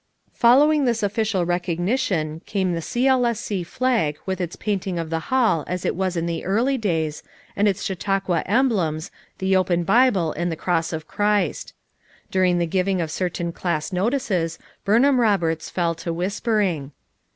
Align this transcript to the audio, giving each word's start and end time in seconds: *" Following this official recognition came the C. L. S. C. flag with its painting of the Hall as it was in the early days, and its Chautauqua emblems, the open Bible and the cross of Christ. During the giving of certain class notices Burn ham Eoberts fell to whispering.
*" 0.15 0.21
Following 0.33 0.85
this 0.85 1.03
official 1.03 1.45
recognition 1.45 2.41
came 2.47 2.73
the 2.73 2.81
C. 2.81 3.05
L. 3.05 3.23
S. 3.23 3.39
C. 3.39 3.61
flag 3.61 4.17
with 4.25 4.41
its 4.41 4.55
painting 4.55 4.97
of 4.97 5.11
the 5.11 5.29
Hall 5.29 5.63
as 5.67 5.85
it 5.85 5.95
was 5.95 6.17
in 6.17 6.25
the 6.25 6.43
early 6.43 6.75
days, 6.75 7.21
and 7.55 7.67
its 7.67 7.83
Chautauqua 7.83 8.41
emblems, 8.47 9.11
the 9.37 9.55
open 9.55 9.83
Bible 9.83 10.31
and 10.31 10.51
the 10.51 10.55
cross 10.55 10.91
of 10.91 11.07
Christ. 11.07 11.73
During 12.31 12.57
the 12.57 12.65
giving 12.65 12.99
of 12.99 13.11
certain 13.11 13.51
class 13.51 13.93
notices 13.93 14.57
Burn 14.83 15.03
ham 15.03 15.17
Eoberts 15.17 15.69
fell 15.69 15.93
to 15.93 16.11
whispering. 16.11 16.93